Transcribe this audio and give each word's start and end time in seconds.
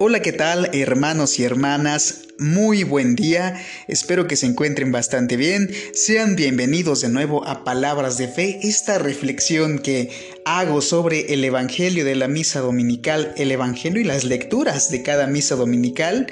Hola, 0.00 0.22
¿qué 0.22 0.32
tal 0.32 0.70
hermanos 0.72 1.38
y 1.38 1.44
hermanas? 1.44 2.22
Muy 2.36 2.82
buen 2.82 3.14
día, 3.14 3.62
espero 3.86 4.26
que 4.26 4.34
se 4.34 4.46
encuentren 4.46 4.90
bastante 4.90 5.36
bien. 5.36 5.70
Sean 5.92 6.34
bienvenidos 6.34 7.00
de 7.00 7.08
nuevo 7.08 7.46
a 7.46 7.62
Palabras 7.62 8.18
de 8.18 8.26
Fe, 8.26 8.58
esta 8.64 8.98
reflexión 8.98 9.78
que 9.78 10.10
hago 10.44 10.80
sobre 10.80 11.32
el 11.32 11.44
Evangelio 11.44 12.04
de 12.04 12.16
la 12.16 12.26
Misa 12.26 12.58
Dominical, 12.58 13.34
el 13.36 13.52
Evangelio 13.52 14.00
y 14.00 14.04
las 14.04 14.24
lecturas 14.24 14.90
de 14.90 15.04
cada 15.04 15.28
Misa 15.28 15.54
Dominical. 15.54 16.26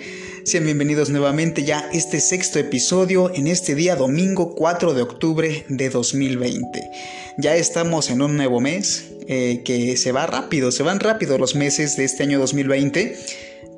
Sean 0.45 0.65
bienvenidos 0.65 1.09
nuevamente 1.11 1.63
ya 1.63 1.79
a 1.79 1.91
este 1.93 2.19
sexto 2.21 2.59
episodio 2.59 3.33
en 3.33 3.47
este 3.47 3.77
día 3.77 3.95
domingo 3.95 4.57
4 4.57 4.93
de 4.93 5.03
octubre 5.03 5.65
de 5.69 5.89
2020. 5.89 6.91
Ya 7.39 7.55
estamos 7.55 8.11
en 8.11 8.23
un 8.23 8.37
nuevo 8.37 8.61
mes 8.61 9.13
eh, 9.29 9.63
que 9.65 9.97
se 9.97 10.11
va 10.11 10.27
rápido, 10.27 10.73
se 10.73 10.83
van 10.83 10.99
rápido 10.99 11.39
los 11.39 11.55
meses 11.55 11.97
de 11.97 12.05
este 12.05 12.25
año 12.25 12.41
2020 12.41 13.17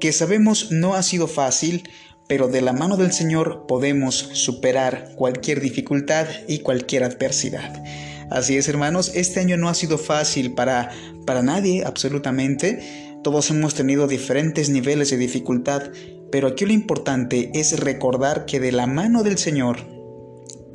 que 0.00 0.12
sabemos 0.12 0.70
no 0.70 0.94
ha 0.94 1.02
sido 1.02 1.28
fácil, 1.28 1.88
pero 2.28 2.48
de 2.48 2.62
la 2.62 2.72
mano 2.72 2.96
del 2.96 3.12
Señor 3.12 3.66
podemos 3.68 4.14
superar 4.14 5.12
cualquier 5.16 5.60
dificultad 5.60 6.26
y 6.48 6.60
cualquier 6.60 7.04
adversidad. 7.04 7.82
Así 8.30 8.56
es, 8.56 8.68
hermanos, 8.68 9.12
este 9.14 9.40
año 9.40 9.58
no 9.58 9.68
ha 9.68 9.74
sido 9.74 9.98
fácil 9.98 10.54
para, 10.54 10.90
para 11.26 11.42
nadie, 11.42 11.84
absolutamente. 11.84 13.14
Todos 13.22 13.50
hemos 13.50 13.74
tenido 13.74 14.06
diferentes 14.06 14.68
niveles 14.68 15.10
de 15.10 15.16
dificultad, 15.16 15.90
pero 16.34 16.48
aquí 16.48 16.64
lo 16.64 16.72
importante 16.72 17.52
es 17.54 17.78
recordar 17.78 18.44
que 18.44 18.58
de 18.58 18.72
la 18.72 18.88
mano 18.88 19.22
del 19.22 19.38
Señor 19.38 19.86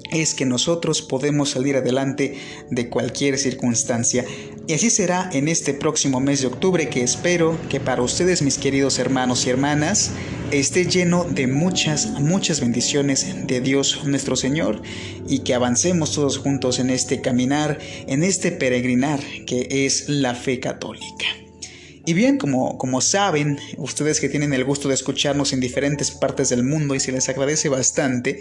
es 0.09 0.33
que 0.33 0.45
nosotros 0.45 1.01
podemos 1.01 1.49
salir 1.49 1.75
adelante 1.75 2.37
de 2.69 2.87
cualquier 2.87 3.37
circunstancia. 3.37 4.23
Y 4.67 4.73
así 4.73 4.89
será 4.89 5.29
en 5.33 5.49
este 5.49 5.73
próximo 5.73 6.21
mes 6.21 6.39
de 6.39 6.47
octubre 6.47 6.87
que 6.87 7.03
espero 7.03 7.57
que 7.67 7.81
para 7.81 8.01
ustedes, 8.01 8.41
mis 8.41 8.57
queridos 8.57 8.99
hermanos 8.99 9.45
y 9.45 9.49
hermanas, 9.49 10.11
esté 10.51 10.85
lleno 10.85 11.25
de 11.25 11.47
muchas, 11.47 12.07
muchas 12.21 12.61
bendiciones 12.61 13.45
de 13.45 13.59
Dios 13.59 14.05
nuestro 14.05 14.37
Señor 14.37 14.81
y 15.27 15.39
que 15.39 15.55
avancemos 15.55 16.13
todos 16.13 16.37
juntos 16.37 16.79
en 16.79 16.89
este 16.89 17.19
caminar, 17.19 17.79
en 18.07 18.23
este 18.23 18.53
peregrinar 18.53 19.19
que 19.45 19.67
es 19.85 20.07
la 20.07 20.35
fe 20.35 20.61
católica. 20.61 21.25
Y 22.09 22.13
bien, 22.13 22.39
como, 22.39 22.79
como 22.79 23.01
saben, 23.01 23.59
ustedes 23.77 24.19
que 24.19 24.29
tienen 24.29 24.51
el 24.51 24.65
gusto 24.65 24.87
de 24.87 24.95
escucharnos 24.95 25.53
en 25.53 25.59
diferentes 25.59 26.09
partes 26.09 26.49
del 26.49 26.63
mundo 26.63 26.95
y 26.95 26.99
se 26.99 27.11
les 27.11 27.29
agradece 27.29 27.69
bastante, 27.69 28.39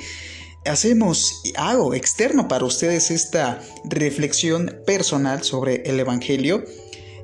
hacemos, 0.64 1.42
hago 1.55 1.92
externo 1.92 2.48
para 2.48 2.64
ustedes 2.64 3.11
esta 3.11 3.61
reflexión 3.84 4.80
personal 4.86 5.42
sobre 5.42 5.83
el 5.83 6.00
Evangelio 6.00 6.64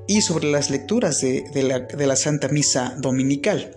y 0.07 0.21
sobre 0.21 0.51
las 0.51 0.69
lecturas 0.69 1.23
de, 1.23 1.47
la, 1.97 2.17
Santa 2.17 2.49
Misa 2.49 2.95
Dominical. 2.99 3.75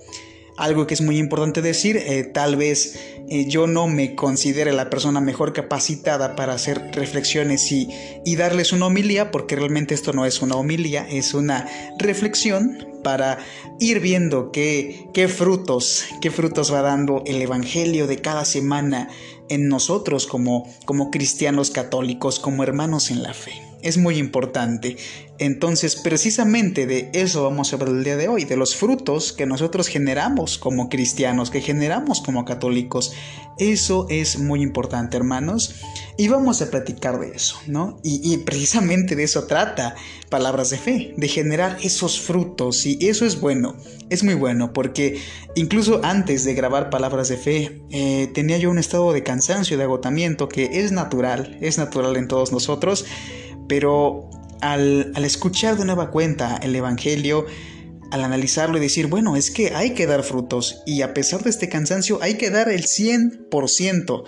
Algo 0.58 0.88
que 0.88 0.96
es 0.96 1.02
muy 1.02 1.18
importante 1.18 1.62
decir, 1.62 1.98
eh, 1.98 2.24
tal 2.24 2.56
vez 2.56 3.00
eh, 3.30 3.46
yo 3.48 3.68
no 3.68 3.88
me 3.88 4.16
considere 4.16 4.74
la 4.74 4.90
persona 4.90 5.22
mejor 5.22 5.54
capacitada 5.54 6.36
para 6.36 6.54
hacer 6.54 6.92
reflexiones 6.94 7.72
y, 7.72 7.90
y 8.26 8.36
darles 8.36 8.74
una 8.74 8.88
homilía, 8.88 9.30
porque 9.30 9.56
realmente 9.56 9.94
esto 9.94 10.14
no 10.14 10.26
es 10.26 10.42
una 10.42 10.56
homilía, 10.56 11.08
es 11.08 11.36
una 11.36 11.68
reflexión 12.00 12.88
para 13.04 13.38
ir 13.80 14.00
viendo 14.00 14.52
qué, 14.52 15.08
qué 15.14 15.28
frutos, 15.28 16.06
qué 16.22 16.32
frutos 16.32 16.74
va 16.74 16.82
dando 16.82 17.24
el 17.26 17.42
Evangelio 17.42 18.08
de 18.08 18.18
cada 18.18 18.44
semana 18.44 19.10
en 19.50 19.68
nosotros 19.70 20.26
como, 20.26 20.68
como 20.86 21.12
cristianos 21.12 21.70
católicos, 21.70 22.40
como 22.40 22.64
hermanos 22.64 23.12
en 23.12 23.22
la 23.24 23.34
fe 23.34 23.68
es 23.82 23.98
muy 23.98 24.18
importante. 24.18 24.98
Entonces, 25.40 25.96
precisamente 25.96 26.88
de 26.88 27.12
eso 27.14 27.44
vamos 27.44 27.72
a 27.72 27.76
hablar 27.76 27.96
el 27.96 28.04
día 28.04 28.18
de 28.18 28.28
hoy, 28.28 28.44
de 28.46 28.58
los 28.58 28.76
frutos 28.76 29.34
que 29.34 29.46
nosotros 29.46 29.88
generamos 29.88 30.58
como 30.58 30.90
cristianos, 30.90 31.52
que 31.52 31.62
generamos 31.62 32.22
como 32.22 32.44
católicos. 32.44 33.14
Eso 33.60 34.08
es 34.10 34.40
muy 34.40 34.62
importante, 34.62 35.18
hermanos. 35.18 35.76
Y 36.18 36.28
vamos 36.28 36.62
a 36.62 36.72
platicar 36.72 37.20
de 37.20 37.36
eso, 37.36 37.60
¿no? 37.68 38.00
Y, 38.04 38.34
y 38.34 38.38
precisamente 38.38 39.16
de 39.16 39.24
eso 39.24 39.46
trata 39.46 39.96
Palabras 40.30 40.72
de 40.72 40.78
Fe, 40.78 41.14
de 41.16 41.28
generar 41.28 41.78
esos 41.84 42.20
frutos. 42.20 42.86
Y 42.86 42.98
eso 43.08 43.26
es 43.26 43.40
bueno, 43.40 43.76
es 44.10 44.24
muy 44.24 44.34
bueno, 44.34 44.74
porque 44.74 45.20
incluso 45.56 46.02
antes 46.04 46.44
de 46.44 46.54
grabar 46.54 46.90
Palabras 46.90 47.30
de 47.30 47.38
Fe, 47.38 47.82
eh, 47.92 48.30
tenía 48.34 48.58
yo 48.58 48.72
un 48.72 48.80
estado 48.80 49.14
de 49.14 49.24
cansancio, 49.24 49.78
de 49.78 49.84
agotamiento, 49.84 50.50
que 50.50 50.84
es 50.84 50.92
natural, 50.92 51.58
es 51.62 51.78
natural 51.78 52.18
en 52.18 52.28
todos 52.28 52.52
nosotros. 52.52 53.06
Pero 53.68 54.30
al, 54.62 55.14
escuchar 55.24 55.78
de 55.78 55.86
nueva 55.86 56.12
cuenta 56.12 56.60
el 56.62 56.76
Evangelio, 56.76 57.46
al 58.12 58.24
analizarlo 58.24 58.78
y 58.78 58.82
decir, 58.82 59.08
bueno, 59.08 59.36
es 59.36 59.52
que 59.52 59.74
hay 59.76 59.92
que 59.92 60.08
dar 60.08 60.24
frutos 60.24 60.82
y 60.86 61.02
a 61.02 61.14
pesar 61.14 61.44
de 61.44 61.50
este 61.50 61.68
cansancio 61.68 62.20
hay 62.22 62.36
que 62.36 62.50
dar 62.50 62.70
el 62.70 62.84
100%. 62.84 64.24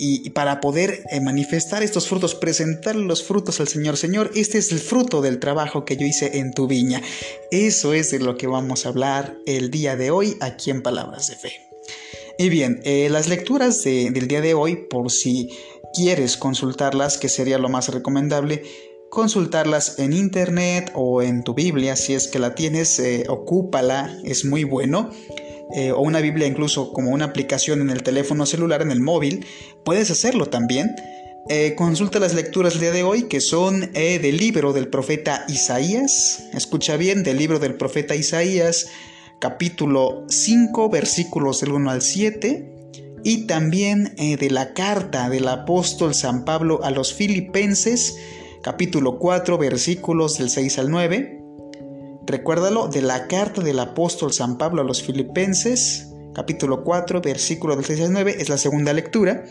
Y, 0.00 0.30
para 0.30 0.60
poder 0.60 1.02
eh, 1.10 1.20
manifestar 1.20 1.82
estos 1.82 2.06
frutos, 2.06 2.36
presentar 2.36 2.94
los 2.94 3.24
frutos 3.24 3.58
al 3.58 3.66
Señor. 3.66 3.96
Señor, 3.96 4.30
este 4.36 4.58
es 4.58 4.70
el 4.70 4.78
fruto 4.78 5.20
del 5.22 5.40
trabajo 5.40 5.84
que 5.84 5.96
yo 5.96 6.06
hice 6.06 6.38
en 6.38 6.52
tu 6.52 6.68
viña. 6.68 7.02
Eso 7.50 7.92
es 7.92 8.12
de 8.12 8.20
lo 8.20 8.36
que 8.36 8.46
vamos 8.46 8.86
a 8.86 8.90
hablar 8.90 9.36
el 9.44 9.72
día 9.72 9.96
de 9.96 10.12
hoy 10.12 10.36
aquí 10.40 10.70
en 10.70 10.82
Palabras 10.82 11.26
de 11.26 11.34
Fe. 11.34 11.52
Y 12.38 12.48
bien, 12.48 12.80
eh, 12.84 13.08
las 13.10 13.26
lecturas 13.26 13.82
del 13.82 14.28
día 14.28 14.40
de 14.40 14.54
hoy, 14.54 14.86
por 14.88 15.10
si 15.10 15.48
quieres 15.94 16.36
consultarlas, 16.36 17.18
que 17.18 17.28
sería 17.28 17.58
lo 17.58 17.68
más 17.68 17.88
recomendable, 17.88 18.62
consultarlas 19.10 19.98
en 19.98 20.12
internet 20.12 20.90
o 20.94 21.22
en 21.22 21.42
tu 21.42 21.54
Biblia, 21.54 21.96
si 21.96 22.14
es 22.14 22.28
que 22.28 22.38
la 22.38 22.54
tienes, 22.54 22.98
eh, 22.98 23.24
ocúpala, 23.28 24.16
es 24.24 24.44
muy 24.44 24.64
bueno. 24.64 25.10
Eh, 25.74 25.92
o 25.92 26.00
una 26.00 26.20
Biblia 26.20 26.46
incluso 26.46 26.94
como 26.94 27.10
una 27.10 27.26
aplicación 27.26 27.82
en 27.82 27.90
el 27.90 28.02
teléfono 28.02 28.46
celular, 28.46 28.80
en 28.80 28.90
el 28.90 29.00
móvil, 29.00 29.44
puedes 29.84 30.10
hacerlo 30.10 30.46
también. 30.46 30.94
Eh, 31.50 31.74
consulta 31.76 32.18
las 32.18 32.34
lecturas 32.34 32.74
del 32.74 32.82
día 32.82 32.90
de 32.92 33.02
hoy 33.02 33.22
que 33.24 33.40
son 33.40 33.92
del 33.92 34.36
libro 34.36 34.72
del 34.72 34.88
profeta 34.88 35.44
Isaías. 35.48 36.44
Escucha 36.54 36.96
bien, 36.96 37.22
del 37.22 37.38
libro 37.38 37.58
del 37.58 37.74
profeta 37.74 38.14
Isaías, 38.14 38.86
capítulo 39.40 40.24
5, 40.28 40.88
versículos 40.90 41.60
del 41.60 41.72
1 41.72 41.90
al 41.90 42.02
7 42.02 42.77
y 43.24 43.46
también 43.46 44.14
eh, 44.16 44.36
de 44.36 44.50
la 44.50 44.74
carta 44.74 45.28
del 45.28 45.48
apóstol 45.48 46.14
San 46.14 46.44
Pablo 46.44 46.80
a 46.82 46.90
los 46.90 47.12
filipenses, 47.14 48.16
capítulo 48.62 49.18
4, 49.18 49.58
versículos 49.58 50.38
del 50.38 50.50
6 50.50 50.78
al 50.78 50.90
9. 50.90 51.42
Recuérdalo, 52.26 52.88
de 52.88 53.02
la 53.02 53.26
carta 53.26 53.62
del 53.62 53.78
apóstol 53.78 54.32
San 54.32 54.58
Pablo 54.58 54.82
a 54.82 54.84
los 54.84 55.02
filipenses, 55.02 56.08
capítulo 56.34 56.84
4, 56.84 57.20
versículos 57.20 57.76
del 57.76 57.86
6 57.86 58.00
al 58.02 58.12
9, 58.12 58.36
es 58.38 58.48
la 58.48 58.58
segunda 58.58 58.92
lectura. 58.92 59.44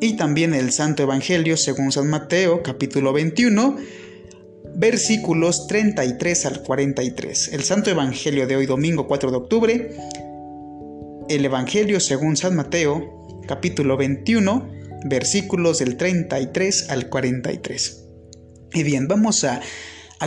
Y 0.00 0.16
también 0.16 0.54
el 0.54 0.70
Santo 0.72 1.02
Evangelio 1.02 1.56
según 1.56 1.90
San 1.92 2.08
Mateo, 2.08 2.62
capítulo 2.62 3.12
21, 3.12 3.76
versículos 4.76 5.66
33 5.66 6.46
al 6.46 6.62
43. 6.62 7.52
El 7.52 7.64
Santo 7.64 7.90
Evangelio 7.90 8.46
de 8.46 8.56
hoy 8.56 8.66
domingo 8.66 9.08
4 9.08 9.30
de 9.30 9.36
octubre 9.36 9.90
el 11.28 11.44
Evangelio 11.44 12.00
según 12.00 12.36
San 12.36 12.56
Mateo, 12.56 13.26
capítulo 13.46 13.96
21, 13.96 14.68
versículos 15.04 15.78
del 15.78 15.96
33 15.96 16.90
al 16.90 17.08
43. 17.08 18.04
Y 18.72 18.82
bien, 18.82 19.08
vamos 19.08 19.44
a, 19.44 19.60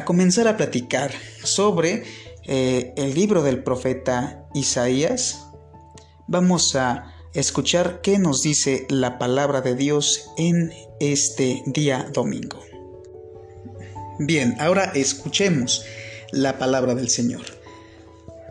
comenzar 0.06 0.48
a 0.48 0.58
platicar 0.58 1.12
sobre 1.44 2.04
eh, 2.46 2.94
el 2.98 3.14
libro 3.14 3.44
del 3.44 3.64
profeta 3.64 4.46
Isaías. 4.54 5.48
Vamos 6.28 6.76
a 6.76 7.14
escuchar 7.34 8.02
qué 8.02 8.20
nos 8.20 8.44
dice 8.44 8.86
la 8.90 9.18
palabra 9.18 9.62
de 9.62 9.76
Dios 9.76 10.30
en 10.38 10.72
este 11.00 11.64
día 11.66 12.10
domingo. 12.14 12.60
Bien, 14.20 14.56
ahora 14.60 14.92
escuchemos 14.94 15.84
la 16.32 16.58
palabra 16.60 16.94
del 16.94 17.10
Señor. 17.10 17.61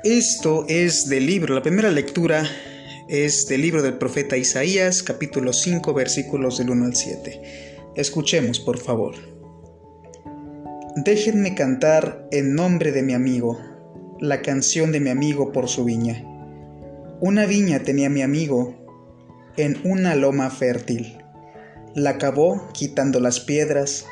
Esto 0.05 0.65
es 0.67 1.11
del 1.11 1.27
libro, 1.27 1.55
la 1.55 1.61
primera 1.61 1.91
lectura 1.91 2.49
es 3.07 3.47
del 3.49 3.61
libro 3.61 3.83
del 3.83 3.99
profeta 3.99 4.39
Isaías, 4.39 5.03
capítulo 5.03 5.53
5, 5.53 5.93
versículos 5.93 6.57
del 6.57 6.71
1 6.71 6.87
al 6.87 6.97
7. 6.97 7.83
Escuchemos, 7.97 8.61
por 8.61 8.79
favor. 8.79 9.17
Déjenme 10.97 11.55
cantar 11.55 12.27
en 12.31 12.55
nombre 12.55 12.93
de 12.93 13.03
mi 13.03 13.13
amigo, 13.13 13.61
la 14.19 14.41
canción 14.41 14.91
de 14.91 15.01
mi 15.01 15.11
amigo 15.11 15.53
por 15.53 15.69
su 15.69 15.85
viña. 15.85 16.25
Una 17.21 17.45
viña 17.45 17.81
tenía 17.81 18.09
mi 18.09 18.23
amigo 18.23 18.75
en 19.59 19.79
una 19.85 20.17
loma 20.17 20.49
fértil. 20.49 21.19
La 21.95 22.17
cavó 22.17 22.71
quitando 22.73 23.21
las 23.21 23.41
piedras 23.41 24.07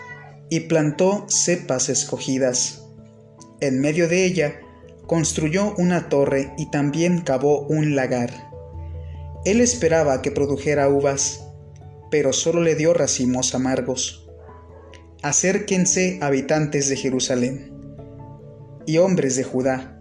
y 0.51 0.61
plantó 0.61 1.25
cepas 1.29 1.89
escogidas. 1.89 2.85
En 3.63 3.81
medio 3.81 4.07
de 4.07 4.27
ella 4.27 4.61
construyó 5.09 5.75
una 5.79 6.11
torre 6.11 6.53
y 6.59 6.67
también 6.67 7.23
cavó 7.23 7.63
un 7.63 7.97
lagar. 7.97 8.31
Él 9.47 9.63
esperaba 9.63 10.21
que 10.21 10.31
produjera 10.31 10.91
uvas, 10.91 11.47
pero 12.11 12.35
solo 12.35 12.61
le 12.61 12.75
dio 12.75 12.93
racimos 12.93 13.55
amargos. 13.55 14.29
Acérquense 15.23 16.19
habitantes 16.21 16.91
de 16.91 16.97
Jerusalén 16.97 17.73
y 18.87 18.99
hombres 18.99 19.35
de 19.37 19.45
Judá. 19.45 19.95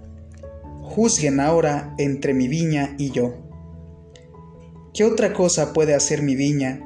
juzguen 0.82 1.40
ahora 1.40 1.96
entre 1.98 2.34
mi 2.34 2.50
viña 2.50 2.96
y 2.98 3.12
yo. 3.12 3.34
¿Qué 4.94 5.06
otra 5.06 5.32
cosa 5.32 5.72
puede 5.72 5.96
hacer 5.96 6.22
mi 6.22 6.36
viña 6.36 6.86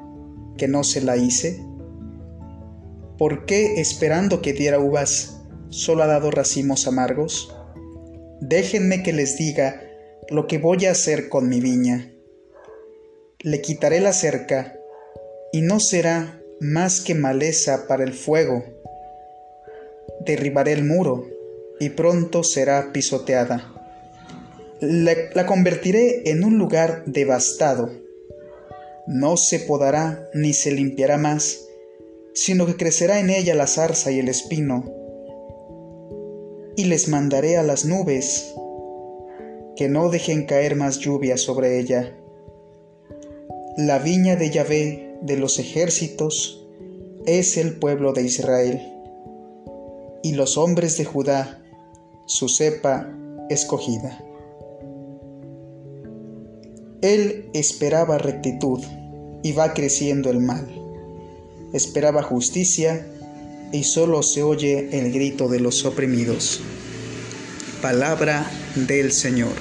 que 0.57 0.67
no 0.67 0.83
se 0.83 1.01
la 1.01 1.17
hice? 1.17 1.63
¿Por 3.17 3.45
qué, 3.45 3.81
esperando 3.81 4.43
que 4.43 4.53
diera 4.53 4.79
uvas, 4.79 5.41
solo 5.69 6.03
ha 6.03 6.07
dado 6.07 6.29
racimos 6.29 6.87
amargos? 6.87 7.55
Déjenme 8.41 9.03
que 9.03 9.13
les 9.13 9.37
diga 9.37 9.83
lo 10.27 10.47
que 10.47 10.57
voy 10.57 10.87
a 10.87 10.91
hacer 10.91 11.29
con 11.29 11.47
mi 11.47 11.61
viña. 11.61 12.11
Le 13.41 13.61
quitaré 13.61 13.99
la 13.99 14.13
cerca, 14.13 14.75
y 15.53 15.61
no 15.61 15.79
será 15.79 16.41
más 16.59 17.01
que 17.01 17.13
maleza 17.13 17.85
para 17.87 18.03
el 18.03 18.13
fuego. 18.13 18.65
Derribaré 20.25 20.73
el 20.73 20.83
muro, 20.83 21.27
y 21.79 21.89
pronto 21.89 22.43
será 22.43 22.91
pisoteada. 22.91 23.75
La, 24.79 25.13
la 25.35 25.45
convertiré 25.45 26.31
en 26.31 26.43
un 26.43 26.57
lugar 26.57 27.03
devastado. 27.05 27.91
No 29.05 29.37
se 29.37 29.59
podará 29.59 30.27
ni 30.33 30.53
se 30.53 30.71
limpiará 30.71 31.19
más, 31.19 31.59
sino 32.33 32.65
que 32.65 32.75
crecerá 32.75 33.19
en 33.19 33.29
ella 33.29 33.53
la 33.53 33.67
zarza 33.67 34.09
y 34.09 34.17
el 34.17 34.29
espino. 34.29 35.00
Y 36.81 36.85
les 36.85 37.09
mandaré 37.09 37.57
a 37.57 37.61
las 37.61 37.85
nubes 37.85 38.55
que 39.75 39.87
no 39.87 40.09
dejen 40.09 40.47
caer 40.47 40.75
más 40.75 40.97
lluvia 40.97 41.37
sobre 41.37 41.79
ella. 41.79 42.17
La 43.77 43.99
viña 43.99 44.35
de 44.35 44.49
Yahvé 44.49 45.15
de 45.21 45.37
los 45.37 45.59
ejércitos 45.59 46.67
es 47.27 47.57
el 47.57 47.77
pueblo 47.77 48.13
de 48.13 48.23
Israel, 48.23 48.81
y 50.23 50.31
los 50.31 50.57
hombres 50.57 50.97
de 50.97 51.05
Judá, 51.05 51.61
su 52.25 52.49
cepa 52.49 53.15
escogida. 53.51 54.17
Él 57.03 57.47
esperaba 57.53 58.17
rectitud 58.17 58.81
y 59.43 59.51
va 59.51 59.75
creciendo 59.75 60.31
el 60.31 60.39
mal 60.39 60.81
esperaba 61.73 62.21
justicia 62.21 63.05
y 63.71 63.83
solo 63.83 64.23
se 64.23 64.43
oye 64.43 64.89
el 64.91 65.11
grito 65.11 65.47
de 65.47 65.59
los 65.59 65.85
oprimidos. 65.85 66.61
Palabra 67.81 68.49
del 68.75 69.11
Señor. 69.11 69.53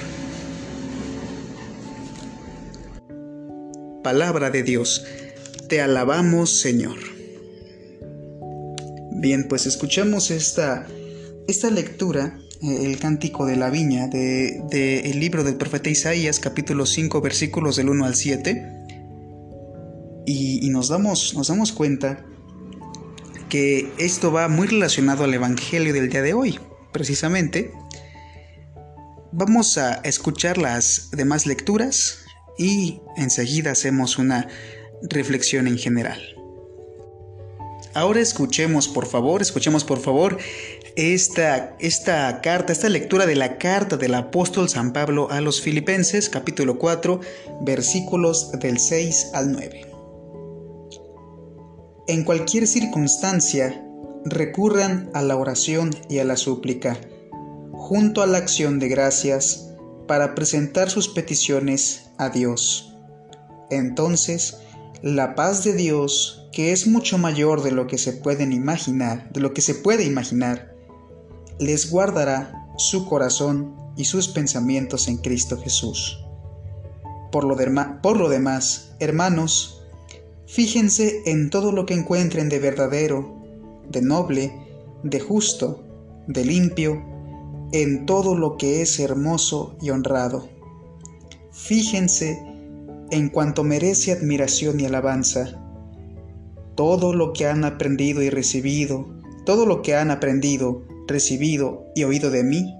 Palabra 4.03 4.49
de 4.49 4.63
Dios. 4.63 5.05
Te 5.67 5.81
alabamos, 5.81 6.59
Señor. 6.59 6.97
Bien, 9.11 9.47
pues 9.47 9.65
escuchamos 9.65 10.31
esta, 10.31 10.87
esta 11.47 11.69
lectura, 11.69 12.39
eh, 12.61 12.85
el 12.85 12.97
cántico 12.99 13.45
de 13.45 13.55
la 13.55 13.69
viña, 13.69 14.07
del 14.07 14.67
de, 14.69 15.11
libro 15.15 15.43
del 15.43 15.55
profeta 15.55 15.89
Isaías, 15.89 16.39
capítulo 16.39 16.85
5, 16.85 17.21
versículos 17.21 17.75
del 17.75 17.89
1 17.89 18.05
al 18.05 18.15
7 18.15 18.81
y, 20.25 20.69
nos, 20.69 20.89
damos, 20.89 21.33
nos 21.35 21.47
damos 21.47 21.71
cuenta 21.71 22.25
que 23.51 23.91
esto 23.97 24.31
va 24.31 24.47
muy 24.47 24.67
relacionado 24.67 25.25
al 25.25 25.33
Evangelio 25.33 25.91
del 25.91 26.09
día 26.09 26.21
de 26.21 26.33
hoy, 26.33 26.57
precisamente. 26.93 27.73
Vamos 29.33 29.77
a 29.77 29.95
escuchar 30.05 30.57
las 30.57 31.11
demás 31.11 31.45
lecturas 31.45 32.19
y 32.57 33.01
enseguida 33.17 33.71
hacemos 33.71 34.17
una 34.17 34.47
reflexión 35.01 35.67
en 35.67 35.77
general. 35.77 36.21
Ahora 37.93 38.21
escuchemos, 38.21 38.87
por 38.87 39.05
favor, 39.05 39.41
escuchemos 39.41 39.83
por 39.83 39.99
favor 39.99 40.37
esta, 40.95 41.75
esta 41.81 42.39
carta, 42.39 42.71
esta 42.71 42.87
lectura 42.87 43.25
de 43.25 43.35
la 43.35 43.57
carta 43.57 43.97
del 43.97 44.13
apóstol 44.13 44.69
San 44.69 44.93
Pablo 44.93 45.29
a 45.29 45.41
los 45.41 45.61
Filipenses, 45.61 46.29
capítulo 46.29 46.77
4, 46.79 47.19
versículos 47.63 48.53
del 48.61 48.79
6 48.79 49.31
al 49.33 49.51
9. 49.51 49.90
En 52.11 52.25
cualquier 52.25 52.67
circunstancia, 52.67 53.87
recurran 54.25 55.09
a 55.13 55.21
la 55.21 55.37
oración 55.37 55.91
y 56.09 56.19
a 56.19 56.25
la 56.25 56.35
súplica, 56.35 56.99
junto 57.71 58.21
a 58.21 58.27
la 58.27 58.37
acción 58.37 58.79
de 58.79 58.89
gracias, 58.89 59.69
para 60.09 60.35
presentar 60.35 60.89
sus 60.89 61.07
peticiones 61.07 62.09
a 62.17 62.27
Dios. 62.27 62.97
Entonces, 63.69 64.57
la 65.01 65.35
paz 65.35 65.63
de 65.63 65.71
Dios, 65.71 66.49
que 66.51 66.73
es 66.73 66.85
mucho 66.85 67.17
mayor 67.17 67.63
de 67.63 67.71
lo 67.71 67.87
que 67.87 67.97
se 67.97 68.11
pueden 68.11 68.51
imaginar, 68.51 69.31
de 69.31 69.39
lo 69.39 69.53
que 69.53 69.61
se 69.61 69.73
puede 69.73 70.03
imaginar, 70.03 70.75
les 71.59 71.89
guardará 71.89 72.67
su 72.77 73.07
corazón 73.07 73.73
y 73.95 74.03
sus 74.03 74.27
pensamientos 74.27 75.07
en 75.07 75.15
Cristo 75.15 75.57
Jesús. 75.63 76.21
Por 77.31 77.45
lo, 77.45 77.55
por 78.01 78.17
lo 78.17 78.27
demás, 78.27 78.91
hermanos, 78.99 79.80
Fíjense 80.53 81.21
en 81.27 81.49
todo 81.49 81.71
lo 81.71 81.85
que 81.85 81.93
encuentren 81.93 82.49
de 82.49 82.59
verdadero, 82.59 83.41
de 83.89 84.01
noble, 84.01 84.51
de 85.01 85.21
justo, 85.21 85.81
de 86.27 86.43
limpio, 86.43 87.01
en 87.71 88.05
todo 88.05 88.35
lo 88.35 88.57
que 88.57 88.81
es 88.81 88.99
hermoso 88.99 89.77
y 89.81 89.91
honrado. 89.91 90.49
Fíjense 91.53 92.43
en 93.11 93.29
cuanto 93.29 93.63
merece 93.63 94.11
admiración 94.11 94.81
y 94.81 94.85
alabanza. 94.85 95.57
Todo 96.75 97.13
lo 97.13 97.31
que 97.31 97.47
han 97.47 97.63
aprendido 97.63 98.21
y 98.21 98.29
recibido, 98.29 99.07
todo 99.45 99.65
lo 99.65 99.81
que 99.81 99.95
han 99.95 100.11
aprendido, 100.11 100.83
recibido 101.07 101.85
y 101.95 102.03
oído 102.03 102.29
de 102.29 102.43
mí, 102.43 102.75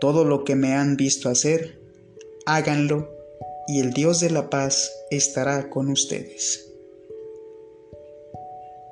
todo 0.00 0.24
lo 0.24 0.44
que 0.44 0.54
me 0.54 0.74
han 0.74 0.96
visto 0.96 1.30
hacer, 1.30 1.80
háganlo 2.46 3.10
y 3.66 3.80
el 3.80 3.92
Dios 3.92 4.20
de 4.20 4.30
la 4.30 4.50
paz 4.50 4.88
estará 5.10 5.68
con 5.68 5.90
ustedes. 5.90 6.75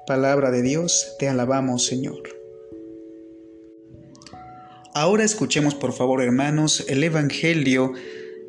Palabra 0.07 0.51
de 0.51 0.61
Dios, 0.61 1.17
te 1.19 1.29
alabamos 1.29 1.87
Señor. 1.87 2.21
Ahora 4.93 5.25
escuchemos 5.25 5.75
por 5.75 5.95
favor 5.95 6.21
hermanos 6.21 6.85
el 6.89 7.03
Evangelio, 7.03 7.95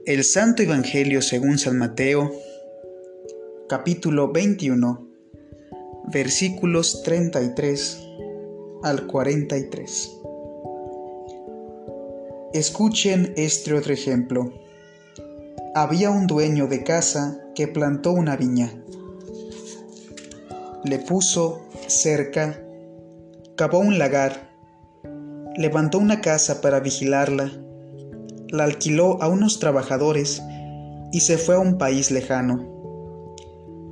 el 0.06 0.26
Santo 0.26 0.64
Evangelio 0.64 1.22
según 1.22 1.58
San 1.58 1.78
Mateo, 1.78 2.34
capítulo 3.70 4.34
21, 4.34 5.08
versículos 6.12 7.04
33 7.04 8.02
al 8.84 9.08
43. 9.08 10.12
Escuchen 12.54 13.34
este 13.38 13.74
otro 13.74 13.94
ejemplo. 13.94 14.52
Había 15.74 16.10
un 16.10 16.28
dueño 16.28 16.68
de 16.68 16.84
casa 16.84 17.40
que 17.56 17.70
plantó 17.70 18.12
una 18.12 18.36
viña 18.36 18.74
le 20.86 21.00
puso 21.00 21.66
cerca, 21.88 22.62
cavó 23.56 23.80
un 23.80 23.98
lagar, 23.98 24.52
levantó 25.58 25.98
una 25.98 26.22
casa 26.22 26.62
para 26.62 26.80
vigilarla, 26.80 27.52
la 28.50 28.66
alquiló 28.66 29.22
a 29.22 29.28
unos 29.28 29.60
trabajadores 29.60 30.44
y 31.12 31.22
se 31.22 31.38
fue 31.38 31.56
a 31.56 31.60
un 31.60 31.78
país 31.78 32.12
lejano. 32.12 32.72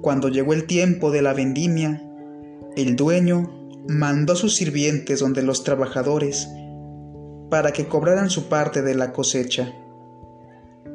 Cuando 0.02 0.30
llegó 0.30 0.54
el 0.54 0.68
tiempo 0.68 1.10
de 1.10 1.22
la 1.22 1.34
vendimia, 1.34 2.02
el 2.76 2.96
dueño 2.96 3.50
mandó 3.88 4.34
a 4.34 4.36
sus 4.36 4.56
sirvientes 4.56 5.20
donde 5.20 5.42
los 5.42 5.64
trabajadores 5.64 6.48
para 7.50 7.72
que 7.72 7.88
cobraran 7.88 8.30
su 8.30 8.50
parte 8.50 8.82
de 8.82 8.96
la 8.96 9.14
cosecha. 9.14 9.74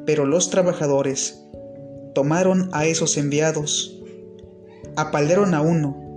Pero 0.05 0.25
los 0.25 0.49
trabajadores 0.49 1.43
tomaron 2.15 2.69
a 2.71 2.85
esos 2.85 3.17
enviados 3.17 3.98
apalearon 4.95 5.53
a 5.53 5.61
uno, 5.61 6.09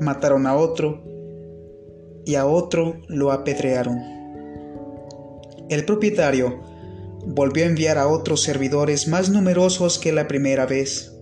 mataron 0.00 0.46
a 0.46 0.56
otro 0.56 1.02
y 2.24 2.34
a 2.36 2.46
otro 2.46 2.96
lo 3.08 3.32
apedrearon. 3.32 3.98
El 5.68 5.84
propietario 5.84 6.60
volvió 7.26 7.64
a 7.64 7.68
enviar 7.68 7.98
a 7.98 8.08
otros 8.08 8.42
servidores 8.42 9.08
más 9.08 9.30
numerosos 9.30 9.98
que 9.98 10.12
la 10.12 10.28
primera 10.28 10.66
vez, 10.66 11.12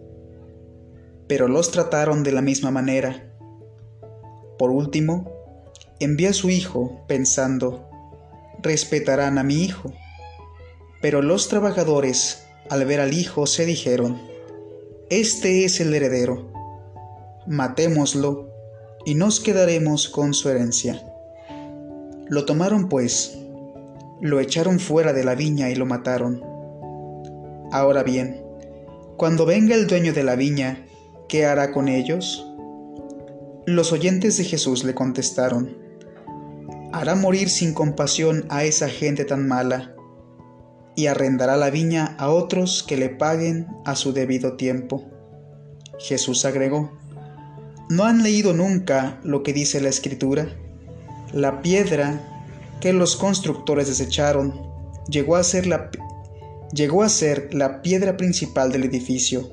pero 1.28 1.48
los 1.48 1.70
trataron 1.70 2.22
de 2.22 2.32
la 2.32 2.42
misma 2.42 2.70
manera. 2.70 3.32
Por 4.58 4.70
último, 4.70 5.32
envió 6.00 6.30
a 6.30 6.34
su 6.34 6.50
hijo 6.50 7.04
pensando, 7.06 7.88
respetarán 8.62 9.38
a 9.38 9.42
mi 9.42 9.62
hijo. 9.62 9.92
Pero 11.00 11.20
los 11.20 11.48
trabajadores, 11.48 12.44
al 12.70 12.84
ver 12.84 13.00
al 13.00 13.12
hijo, 13.12 13.46
se 13.46 13.66
dijeron, 13.66 14.20
Este 15.10 15.64
es 15.64 15.80
el 15.80 15.92
heredero 15.94 16.51
matémoslo 17.46 18.50
y 19.04 19.14
nos 19.14 19.40
quedaremos 19.40 20.08
con 20.08 20.34
su 20.34 20.48
herencia. 20.48 21.02
Lo 22.28 22.44
tomaron 22.44 22.88
pues, 22.88 23.38
lo 24.20 24.40
echaron 24.40 24.78
fuera 24.78 25.12
de 25.12 25.24
la 25.24 25.34
viña 25.34 25.70
y 25.70 25.74
lo 25.74 25.86
mataron. 25.86 26.42
Ahora 27.72 28.02
bien, 28.02 28.42
cuando 29.16 29.46
venga 29.46 29.74
el 29.74 29.86
dueño 29.86 30.12
de 30.12 30.22
la 30.22 30.36
viña, 30.36 30.86
¿qué 31.28 31.46
hará 31.46 31.72
con 31.72 31.88
ellos? 31.88 32.46
Los 33.66 33.92
oyentes 33.92 34.36
de 34.38 34.44
Jesús 34.44 34.84
le 34.84 34.94
contestaron, 34.94 35.76
hará 36.92 37.14
morir 37.14 37.48
sin 37.48 37.74
compasión 37.74 38.44
a 38.48 38.64
esa 38.64 38.88
gente 38.88 39.24
tan 39.24 39.48
mala. 39.48 39.94
y 40.94 41.06
arrendará 41.06 41.56
la 41.56 41.70
viña 41.70 42.16
a 42.18 42.28
otros 42.28 42.82
que 42.82 42.98
le 42.98 43.08
paguen 43.08 43.66
a 43.86 43.96
su 43.96 44.12
debido 44.12 44.58
tiempo. 44.58 45.02
Jesús 45.98 46.44
agregó, 46.44 46.90
¿no 47.88 48.04
han 48.04 48.22
leído 48.22 48.52
nunca 48.52 49.20
lo 49.22 49.42
que 49.42 49.52
dice 49.52 49.80
la 49.80 49.88
Escritura? 49.88 50.48
La 51.32 51.62
piedra 51.62 52.20
que 52.80 52.92
los 52.92 53.16
constructores 53.16 53.86
desecharon 53.88 54.60
llegó 55.08 55.36
a 55.36 55.44
ser 55.44 55.66
la, 55.66 55.90
llegó 56.72 57.02
a 57.02 57.08
ser 57.08 57.52
la 57.54 57.82
piedra 57.82 58.16
principal 58.16 58.72
del 58.72 58.84
edificio. 58.84 59.50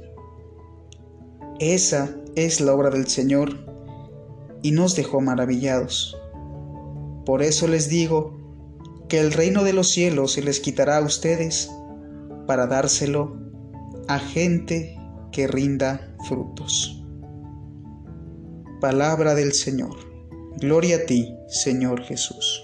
Esa 1.60 2.16
es 2.36 2.62
la 2.62 2.74
obra 2.74 2.90
del 2.90 3.08
Señor 3.08 3.66
y 4.62 4.72
nos 4.72 4.96
dejó 4.96 5.22
maravillados. 5.22 6.18
Por 7.26 7.44
eso 7.44 7.68
les 7.68 7.90
digo 7.90 8.38
que 9.08 9.20
el 9.20 9.32
reino 9.32 9.64
de 9.64 9.74
los 9.74 9.90
cielos 9.90 10.34
se 10.34 10.42
les 10.42 10.60
quitará 10.60 10.98
a 10.98 11.02
ustedes 11.02 11.70
para 12.48 12.68
dárselo 12.68 13.38
a 14.08 14.20
gente 14.20 14.98
que 15.32 15.48
rinda 15.48 16.16
frutos. 16.28 16.99
Palabra 18.80 19.36
del 19.36 19.52
Señor. 19.52 19.98
Gloria 20.56 20.98
a 20.98 21.06
ti, 21.06 21.36
Señor 21.50 22.02
Jesús. 22.04 22.64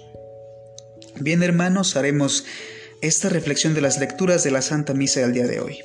Bien 1.19 1.43
hermanos, 1.43 1.97
haremos 1.97 2.45
esta 3.01 3.27
reflexión 3.27 3.73
de 3.73 3.81
las 3.81 3.99
lecturas 3.99 4.41
de 4.45 4.51
la 4.51 4.61
Santa 4.61 4.93
Misa 4.93 5.19
del 5.19 5.33
día 5.33 5.45
de 5.45 5.59
hoy. 5.59 5.79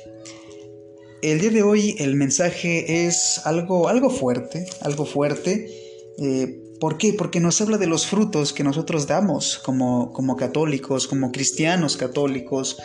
El 1.21 1.41
día 1.41 1.49
de 1.49 1.63
hoy 1.63 1.95
el 1.99 2.15
mensaje 2.15 3.05
es 3.05 3.41
algo, 3.43 3.89
algo 3.89 4.09
fuerte, 4.09 4.67
algo 4.79 5.05
fuerte. 5.05 5.69
Eh, 6.17 6.61
¿Por 6.79 6.97
qué? 6.97 7.11
Porque 7.11 7.41
nos 7.41 7.59
habla 7.59 7.77
de 7.77 7.87
los 7.87 8.07
frutos 8.07 8.53
que 8.53 8.63
nosotros 8.63 9.07
damos 9.07 9.57
como, 9.57 10.13
como 10.13 10.37
católicos, 10.37 11.07
como 11.07 11.33
cristianos 11.33 11.97
católicos. 11.97 12.77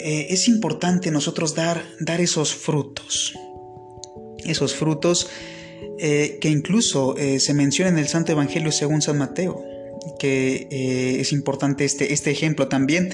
Eh, 0.00 0.26
es 0.30 0.48
importante 0.48 1.12
nosotros 1.12 1.54
dar, 1.54 1.84
dar 2.00 2.20
esos 2.20 2.52
frutos. 2.52 3.32
Esos 4.44 4.74
frutos 4.74 5.28
eh, 5.98 6.38
que 6.40 6.48
incluso 6.48 7.16
eh, 7.16 7.40
se 7.40 7.54
menciona 7.54 7.90
en 7.90 7.98
el 7.98 8.08
Santo 8.08 8.32
Evangelio 8.32 8.72
según 8.72 9.02
San 9.02 9.18
Mateo, 9.18 9.64
que 10.18 10.68
es 11.20 11.32
importante 11.32 11.84
este, 11.84 12.12
este 12.12 12.30
ejemplo 12.30 12.68
también, 12.68 13.10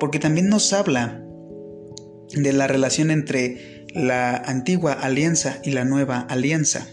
porque 0.00 0.18
también 0.18 0.48
nos 0.48 0.72
habla 0.72 1.22
de 2.32 2.52
la 2.52 2.66
relación 2.66 3.10
entre 3.10 3.86
la 3.94 4.36
antigua 4.36 4.92
alianza 4.92 5.60
y 5.62 5.70
la 5.70 5.84
nueva 5.84 6.20
alianza 6.20 6.86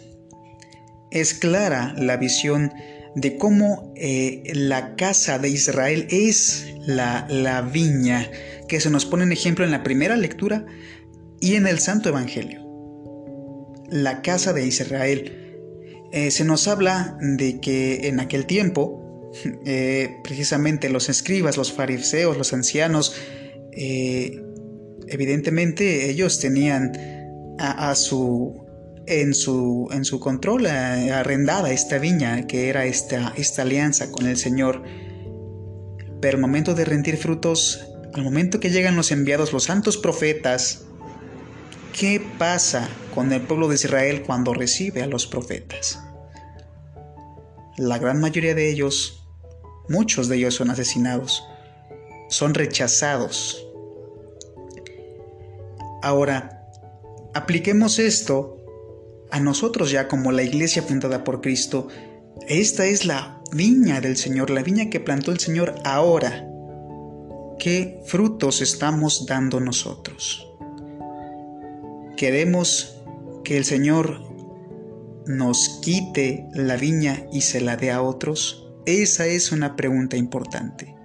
es 1.14 1.36
clara 1.36 1.94
la 1.96 2.18
visión 2.18 2.74
de 3.16 3.38
cómo 3.38 3.94
eh, 3.96 4.42
la 4.56 4.96
casa 4.96 5.38
de 5.38 5.50
Israel 5.50 6.08
es 6.10 6.66
la, 6.88 7.28
la 7.30 7.62
viña 7.62 8.30
que 8.68 8.82
se 8.82 8.90
nos 8.90 9.06
pone 9.06 9.24
en 9.24 9.32
ejemplo 9.32 9.64
en 9.64 9.70
la 9.70 9.84
primera 9.84 10.18
lectura 10.18 10.66
y 11.40 11.56
en 11.56 11.68
el 11.68 11.78
Santo 11.78 12.10
Evangelio. 12.10 12.63
La 13.94 14.24
casa 14.24 14.54
de 14.54 14.66
Israel. 14.66 15.40
Eh, 16.12 16.32
se 16.32 16.44
nos 16.46 16.68
habla 16.68 17.16
de 17.22 17.60
que 17.60 18.08
en 18.08 18.20
aquel 18.20 18.48
tiempo, 18.48 19.32
eh, 19.66 20.18
precisamente 20.24 20.90
los 20.90 21.10
escribas, 21.10 21.58
los 21.58 21.72
fariseos, 21.72 22.36
los 22.38 22.54
ancianos, 22.54 23.16
evidentemente 25.08 26.10
ellos 26.10 26.40
tenían 26.40 26.92
a, 27.60 27.94
su, 27.94 28.66
en 29.06 29.36
su, 29.36 29.90
en 29.92 30.06
su 30.06 30.20
control 30.20 30.66
eh, 30.66 31.12
arrendada 31.12 31.72
esta 31.72 32.00
viña, 32.00 32.48
que 32.48 32.70
era 32.70 32.86
esta, 32.86 33.32
esta 33.38 33.62
alianza 33.62 34.12
con 34.12 34.26
el 34.26 34.38
Señor. 34.38 34.82
Pero 36.20 36.38
al 36.38 36.42
momento 36.42 36.74
de 36.74 36.86
rendir 36.86 37.18
frutos, 37.18 37.88
al 38.14 38.24
momento 38.24 38.60
que 38.60 38.70
llegan 38.72 38.96
los 38.96 39.12
enviados, 39.12 39.54
los 39.54 39.66
santos 39.66 39.98
profetas, 39.98 40.86
¿qué 41.94 42.20
pasa 42.40 42.90
con 43.14 43.32
el 43.32 43.42
pueblo 43.42 43.68
de 43.68 43.76
Israel 43.76 44.24
cuando 44.26 44.54
recibe 44.54 45.04
a 45.04 45.08
los 45.08 45.28
profetas? 45.28 46.00
La 47.78 48.00
gran 48.00 48.20
mayoría 48.20 48.56
de 48.56 48.70
ellos, 48.70 49.26
muchos 49.88 50.28
de 50.28 50.38
ellos 50.38 50.56
son 50.56 50.72
asesinados, 50.72 51.44
son 52.30 52.54
rechazados. 52.54 53.66
Ahora, 56.02 56.68
apliquemos 57.34 58.00
esto 58.00 58.58
a 59.32 59.40
nosotros 59.40 59.92
ya 59.92 60.08
como 60.08 60.32
la 60.32 60.44
iglesia 60.44 60.84
fundada 60.84 61.24
por 61.24 61.42
Cristo, 61.42 61.88
esta 62.48 62.86
es 62.86 63.06
la 63.06 63.42
viña 63.52 64.02
del 64.02 64.18
Señor, 64.18 64.50
la 64.50 64.64
viña 64.64 64.90
que 64.90 65.00
plantó 65.00 65.32
el 65.32 65.40
Señor 65.40 65.76
ahora. 65.86 66.50
¿Qué 67.60 68.02
frutos 68.06 68.62
estamos 68.62 69.26
dando 69.28 69.60
nosotros? 69.60 70.53
¿Queremos 72.24 73.04
que 73.44 73.58
el 73.58 73.66
Señor 73.66 74.22
nos 75.28 75.82
quite 75.82 76.48
la 76.54 76.78
viña 76.78 77.26
y 77.34 77.42
se 77.42 77.60
la 77.60 77.76
dé 77.76 77.92
a 77.92 78.02
otros? 78.02 78.72
Esa 78.86 79.26
es 79.26 79.52
una 79.52 79.76
pregunta 79.76 80.16
importante. 80.16 80.96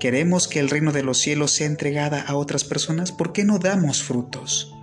¿Queremos 0.00 0.48
que 0.48 0.60
el 0.60 0.70
reino 0.70 0.92
de 0.92 1.02
los 1.02 1.18
cielos 1.18 1.50
sea 1.50 1.66
entregada 1.66 2.22
a 2.22 2.36
otras 2.36 2.64
personas? 2.64 3.12
¿Por 3.12 3.34
qué 3.34 3.44
no 3.44 3.58
damos 3.58 4.02
frutos? 4.02 4.74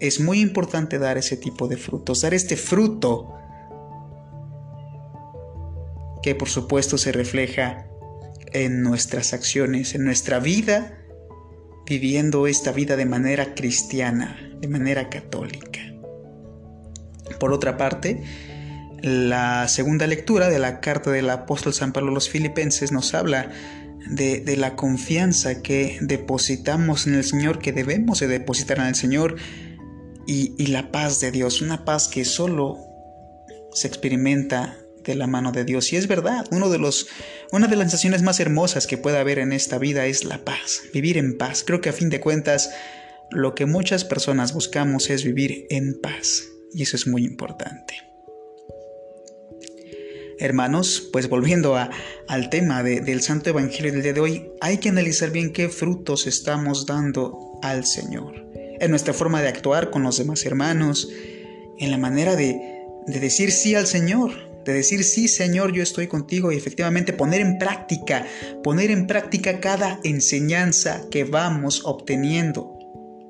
es 0.00 0.18
muy 0.18 0.40
importante 0.40 0.98
dar 0.98 1.18
ese 1.18 1.36
tipo 1.36 1.68
de 1.68 1.76
frutos, 1.76 2.22
dar 2.22 2.34
este 2.34 2.56
fruto 2.56 3.32
que 6.20 6.34
por 6.34 6.48
supuesto 6.48 6.98
se 6.98 7.12
refleja 7.12 7.86
en 8.52 8.82
nuestras 8.82 9.34
acciones, 9.34 9.94
en 9.94 10.04
nuestra 10.04 10.40
vida, 10.40 10.97
viviendo 11.88 12.46
esta 12.46 12.72
vida 12.72 12.96
de 12.96 13.06
manera 13.06 13.54
cristiana, 13.54 14.36
de 14.60 14.68
manera 14.68 15.08
católica. 15.08 15.80
Por 17.40 17.52
otra 17.52 17.76
parte, 17.76 18.22
la 19.02 19.68
segunda 19.68 20.06
lectura 20.06 20.48
de 20.48 20.58
la 20.58 20.80
carta 20.80 21.10
del 21.10 21.30
apóstol 21.30 21.72
San 21.72 21.92
Pablo 21.92 22.10
a 22.10 22.14
los 22.14 22.28
filipenses 22.28 22.92
nos 22.92 23.14
habla 23.14 23.50
de, 24.10 24.56
la 24.56 24.74
confianza 24.76 25.62
que 25.62 25.98
depositamos 26.00 27.06
en 27.06 27.14
el 27.14 27.24
Señor, 27.24 27.58
que 27.58 27.72
debemos 27.72 28.20
de 28.20 28.28
depositar 28.28 28.78
en 28.78 28.86
el 28.86 28.94
Señor, 28.94 29.36
y, 30.26 30.66
la 30.66 30.90
paz 30.90 31.20
de 31.20 31.30
Dios, 31.30 31.62
una 31.62 31.86
paz 31.86 32.08
que 32.08 32.26
solo 32.26 32.76
se 33.72 33.88
experimenta 33.88 34.76
de 35.04 35.14
la 35.14 35.26
mano 35.26 35.52
de 35.52 35.64
Dios. 35.64 35.92
Y 35.92 35.96
es 35.96 36.08
verdad, 36.08 36.46
uno 36.50 36.68
de 36.68 36.78
los, 36.78 37.08
una 37.52 37.66
de 37.66 37.76
las 37.76 37.86
sensaciones 37.86 38.22
más 38.22 38.40
hermosas 38.40 38.86
que 38.86 38.98
puede 38.98 39.18
haber 39.18 39.38
en 39.38 39.52
esta 39.52 39.78
vida 39.78 40.06
es 40.06 40.24
la 40.24 40.44
paz, 40.44 40.82
vivir 40.92 41.18
en 41.18 41.36
paz. 41.36 41.64
Creo 41.66 41.80
que 41.80 41.88
a 41.88 41.92
fin 41.92 42.10
de 42.10 42.20
cuentas 42.20 42.70
lo 43.30 43.54
que 43.54 43.66
muchas 43.66 44.04
personas 44.04 44.52
buscamos 44.52 45.10
es 45.10 45.24
vivir 45.24 45.66
en 45.70 46.00
paz. 46.00 46.44
Y 46.72 46.82
eso 46.82 46.96
es 46.96 47.06
muy 47.06 47.24
importante. 47.24 47.94
Hermanos, 50.38 51.08
pues 51.12 51.28
volviendo 51.28 51.76
al 51.76 52.50
tema 52.50 52.82
del 52.84 53.22
Santo 53.22 53.50
Evangelio 53.50 53.92
del 53.92 54.02
día 54.02 54.12
de 54.12 54.20
hoy, 54.20 54.50
hay 54.60 54.78
que 54.78 54.88
analizar 54.88 55.30
bien 55.30 55.52
qué 55.52 55.68
frutos 55.68 56.28
estamos 56.28 56.86
dando 56.86 57.58
al 57.62 57.84
Señor 57.84 58.48
en 58.80 58.90
nuestra 58.90 59.14
forma 59.14 59.42
de 59.42 59.48
actuar 59.48 59.90
con 59.90 60.02
los 60.02 60.18
demás 60.18 60.44
hermanos, 60.44 61.08
en 61.78 61.90
la 61.90 61.98
manera 61.98 62.36
de, 62.36 62.60
decir 63.06 63.50
sí 63.52 63.74
al 63.74 63.86
Señor, 63.86 64.32
de 64.64 64.72
decir 64.72 65.04
sí 65.04 65.28
Señor, 65.28 65.72
yo 65.72 65.82
estoy 65.82 66.06
contigo 66.06 66.52
y 66.52 66.56
efectivamente 66.56 67.12
poner 67.12 67.40
en 67.40 67.58
práctica, 67.58 68.26
poner 68.62 68.90
en 68.90 69.06
práctica 69.06 69.60
cada 69.60 70.00
enseñanza 70.04 71.02
que 71.10 71.24
vamos 71.24 71.82
obteniendo, 71.84 72.78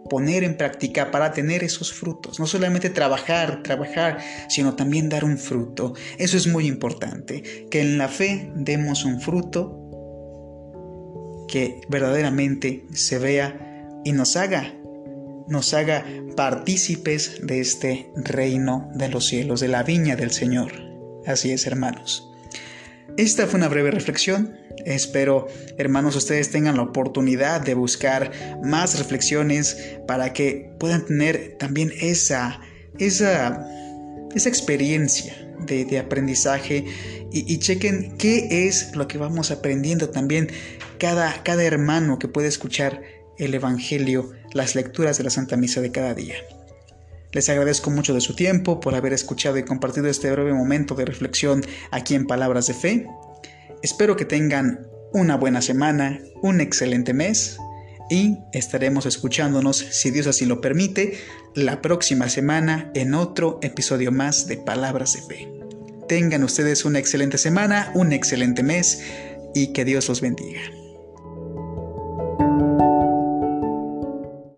poner 0.08 0.44
en 0.44 0.56
práctica 0.56 1.10
para 1.10 1.32
tener 1.32 1.64
esos 1.64 1.92
frutos, 1.92 2.40
no 2.40 2.46
solamente 2.46 2.90
trabajar, 2.90 3.62
trabajar, 3.62 4.18
sino 4.48 4.74
también 4.74 5.08
dar 5.08 5.24
un 5.24 5.38
fruto. 5.38 5.94
Eso 6.18 6.36
es 6.36 6.46
muy 6.46 6.66
importante, 6.66 7.66
que 7.70 7.80
en 7.80 7.98
la 7.98 8.08
fe 8.08 8.50
demos 8.54 9.04
un 9.04 9.20
fruto 9.20 9.84
que 11.48 11.80
verdaderamente 11.88 12.84
se 12.92 13.18
vea 13.18 14.00
y 14.04 14.12
nos 14.12 14.36
haga 14.36 14.74
nos 15.48 15.72
haga 15.72 16.04
partícipes 16.36 17.40
de 17.42 17.60
este 17.60 18.10
reino 18.14 18.90
de 18.94 19.08
los 19.08 19.26
cielos, 19.26 19.60
de 19.60 19.68
la 19.68 19.82
viña 19.82 20.14
del 20.14 20.30
Señor. 20.30 20.87
Así 21.28 21.52
es, 21.52 21.66
hermanos. 21.66 22.26
Esta 23.18 23.46
fue 23.46 23.58
una 23.58 23.68
breve 23.68 23.90
reflexión. 23.90 24.56
Espero, 24.86 25.46
hermanos, 25.76 26.16
ustedes 26.16 26.50
tengan 26.50 26.76
la 26.76 26.82
oportunidad 26.82 27.60
de 27.60 27.74
buscar 27.74 28.32
más 28.64 28.98
reflexiones 28.98 29.76
para 30.06 30.32
que 30.32 30.72
puedan 30.80 31.04
tener 31.04 31.56
también 31.58 31.92
esa, 32.00 32.60
esa, 32.98 33.68
esa 34.34 34.48
experiencia 34.48 35.36
de, 35.66 35.98
aprendizaje 35.98 36.86
y, 37.30 37.58
chequen 37.58 38.16
qué 38.16 38.66
es 38.66 38.96
lo 38.96 39.06
que 39.06 39.18
vamos 39.18 39.50
aprendiendo 39.50 40.08
también 40.08 40.48
cada, 40.98 41.42
cada 41.42 41.62
hermano 41.62 42.18
que 42.18 42.28
puede 42.28 42.48
escuchar 42.48 43.02
el 43.36 43.52
Evangelio, 43.52 44.32
las 44.54 44.74
lecturas 44.74 45.18
de 45.18 45.24
la 45.24 45.30
Santa 45.30 45.58
Misa 45.58 45.82
de 45.82 45.92
cada 45.92 46.14
día. 46.14 46.36
Les 47.32 47.48
agradezco 47.48 47.90
mucho 47.90 48.14
de 48.14 48.20
su 48.20 48.34
tiempo 48.34 48.80
por 48.80 48.94
haber 48.94 49.12
escuchado 49.12 49.58
y 49.58 49.62
compartido 49.62 50.06
este 50.08 50.30
breve 50.30 50.54
momento 50.54 50.94
de 50.94 51.04
reflexión 51.04 51.62
aquí 51.90 52.14
en 52.14 52.26
Palabras 52.26 52.66
de 52.66 52.74
Fe. 52.74 53.06
Espero 53.82 54.16
que 54.16 54.24
tengan 54.24 54.86
una 55.12 55.36
buena 55.36 55.60
semana, 55.60 56.20
un 56.42 56.60
excelente 56.60 57.12
mes 57.12 57.58
y 58.10 58.38
estaremos 58.52 59.04
escuchándonos, 59.04 59.76
si 59.76 60.10
Dios 60.10 60.26
así 60.26 60.46
lo 60.46 60.60
permite, 60.60 61.18
la 61.54 61.82
próxima 61.82 62.28
semana 62.28 62.90
en 62.94 63.14
otro 63.14 63.58
episodio 63.62 64.10
más 64.10 64.46
de 64.46 64.56
Palabras 64.56 65.12
de 65.12 65.22
Fe. 65.22 65.48
Tengan 66.08 66.42
ustedes 66.42 66.86
una 66.86 66.98
excelente 66.98 67.36
semana, 67.36 67.92
un 67.94 68.14
excelente 68.14 68.62
mes 68.62 69.02
y 69.54 69.74
que 69.74 69.84
Dios 69.84 70.08
los 70.08 70.22
bendiga. 70.22 70.60